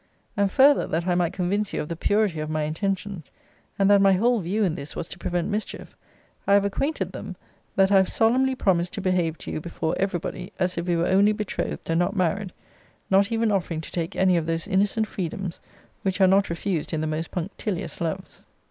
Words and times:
And 0.35 0.51
further 0.51 0.87
that 0.87 1.05
I 1.05 1.13
might 1.13 1.31
convince 1.31 1.73
you 1.73 1.81
of 1.83 1.87
the 1.87 1.95
purity 1.95 2.39
of 2.39 2.49
my 2.49 2.63
intentions, 2.63 3.29
and 3.77 3.87
that 3.91 4.01
my 4.01 4.13
whole 4.13 4.39
view 4.39 4.63
in 4.63 4.73
this 4.73 4.95
was 4.95 5.07
to 5.09 5.19
prevent 5.19 5.49
mischief, 5.49 5.95
I 6.47 6.55
have 6.55 6.65
acquainted 6.65 7.11
them, 7.11 7.35
'that 7.75 7.91
I 7.91 7.97
have 7.97 8.09
solemnly 8.09 8.55
promised 8.55 8.93
to 8.93 9.01
behave 9.01 9.37
to 9.37 9.51
you 9.51 9.61
before 9.61 9.93
every 9.99 10.17
body, 10.17 10.51
as 10.57 10.75
if 10.75 10.87
we 10.87 10.95
were 10.95 11.05
only 11.05 11.33
betrothed, 11.33 11.87
and 11.87 11.99
not 11.99 12.15
married; 12.15 12.51
not 13.11 13.31
even 13.31 13.51
offering 13.51 13.81
to 13.81 13.91
take 13.91 14.15
any 14.15 14.37
of 14.37 14.47
those 14.47 14.67
innocent 14.67 15.05
freedoms 15.05 15.59
which 16.01 16.19
are 16.19 16.25
not 16.25 16.49
refused 16.49 16.93
in 16.93 17.01
the 17.01 17.05
most 17.05 17.29
punctilious 17.29 18.01
loves.' 18.01 18.43